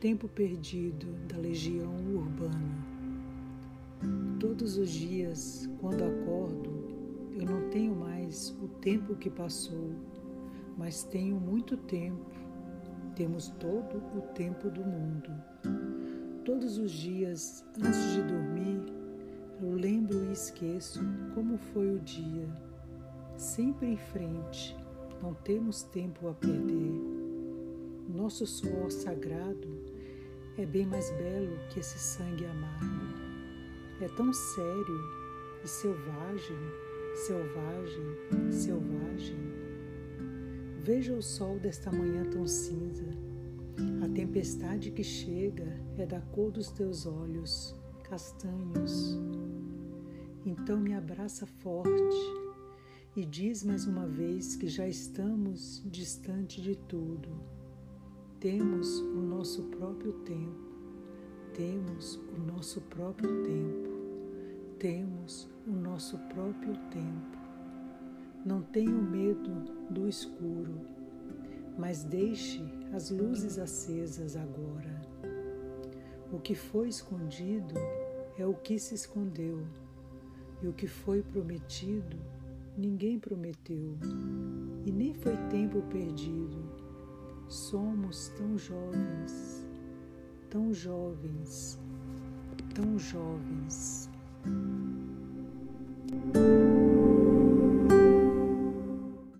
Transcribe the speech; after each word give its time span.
tempo 0.00 0.28
perdido 0.28 1.08
da 1.26 1.36
legião 1.36 1.92
urbana. 2.14 2.86
Todos 4.38 4.78
os 4.78 4.88
dias, 4.88 5.68
quando 5.80 6.04
acordo, 6.04 6.70
eu 7.34 7.44
não 7.44 7.68
tenho 7.70 7.96
mais 7.96 8.56
o 8.62 8.68
tempo 8.68 9.16
que 9.16 9.28
passou, 9.28 9.90
mas 10.76 11.02
tenho 11.02 11.40
muito 11.40 11.76
tempo. 11.76 12.30
Temos 13.16 13.48
todo 13.58 13.96
o 14.16 14.20
tempo 14.32 14.70
do 14.70 14.84
mundo. 14.84 15.28
Todos 16.44 16.78
os 16.78 16.92
dias, 16.92 17.64
antes 17.84 18.12
de 18.12 18.22
dormir, 18.22 18.80
eu 19.60 19.72
lembro 19.72 20.24
e 20.26 20.32
esqueço 20.32 21.00
como 21.34 21.58
foi 21.58 21.96
o 21.96 21.98
dia. 21.98 22.48
Sempre 23.36 23.88
em 23.88 23.96
frente, 23.96 24.76
não 25.20 25.34
temos 25.34 25.82
tempo 25.82 26.28
a 26.28 26.34
perder. 26.34 27.17
Nosso 28.08 28.46
suor 28.46 28.90
sagrado 28.90 29.68
é 30.56 30.64
bem 30.64 30.86
mais 30.86 31.10
belo 31.10 31.58
que 31.68 31.78
esse 31.78 31.98
sangue 31.98 32.46
amargo. 32.46 33.18
É 34.00 34.08
tão 34.08 34.32
sério 34.32 34.98
e 35.62 35.68
selvagem, 35.68 36.56
selvagem, 37.26 38.50
selvagem. 38.50 39.36
Veja 40.80 41.12
o 41.12 41.20
sol 41.20 41.58
desta 41.58 41.92
manhã 41.92 42.24
tão 42.30 42.46
cinza. 42.46 43.04
A 44.02 44.08
tempestade 44.08 44.90
que 44.90 45.04
chega 45.04 45.78
é 45.98 46.06
da 46.06 46.22
cor 46.22 46.50
dos 46.50 46.70
teus 46.70 47.04
olhos, 47.04 47.76
castanhos. 48.04 49.18
Então 50.46 50.80
me 50.80 50.94
abraça 50.94 51.44
forte 51.44 52.16
e 53.14 53.26
diz 53.26 53.62
mais 53.62 53.86
uma 53.86 54.06
vez 54.06 54.56
que 54.56 54.66
já 54.66 54.88
estamos 54.88 55.82
distante 55.84 56.62
de 56.62 56.74
tudo 56.74 57.57
temos 58.40 59.00
o 59.00 59.20
nosso 59.20 59.64
próprio 59.64 60.12
tempo, 60.12 60.72
temos 61.54 62.20
o 62.36 62.40
nosso 62.40 62.80
próprio 62.82 63.42
tempo, 63.42 63.90
temos 64.78 65.48
o 65.66 65.72
nosso 65.72 66.16
próprio 66.32 66.76
tempo. 66.88 67.36
Não 68.46 68.62
tenha 68.62 68.92
medo 68.92 69.50
do 69.90 70.08
escuro, 70.08 70.80
mas 71.76 72.04
deixe 72.04 72.62
as 72.92 73.10
luzes 73.10 73.58
acesas 73.58 74.36
agora. 74.36 75.02
O 76.32 76.38
que 76.38 76.54
foi 76.54 76.88
escondido 76.88 77.74
é 78.38 78.46
o 78.46 78.54
que 78.54 78.78
se 78.78 78.94
escondeu, 78.94 79.66
e 80.62 80.68
o 80.68 80.72
que 80.72 80.86
foi 80.86 81.22
prometido 81.22 82.16
ninguém 82.76 83.18
prometeu, 83.18 83.96
e 84.86 84.92
nem 84.92 85.12
foi 85.12 85.36
tempo 85.48 85.82
perdido 85.90 86.87
Somos 87.48 88.28
tão 88.36 88.58
jovens, 88.58 89.66
tão 90.50 90.74
jovens, 90.74 91.78
tão 92.74 92.98
jovens. 92.98 94.10